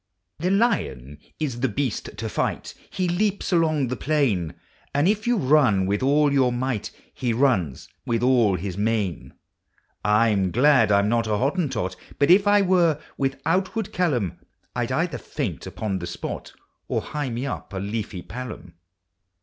[0.39, 4.55] The lion is the beast to tight, He leaps along the plain.
[4.95, 9.35] And if you run with all your might, He runs with all his mane.
[10.03, 14.09] I 'in glad I 'm not a Hottentot, Hut if I were, with outward cal
[14.09, 14.39] lum
[14.75, 16.53] I \\ either faint upon the spot
[16.87, 18.73] Or hie me up a leafy pal lum.